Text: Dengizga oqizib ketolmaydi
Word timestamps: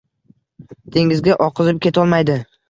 Dengizga 0.95 1.35
oqizib 1.49 1.83
ketolmaydi 1.89 2.41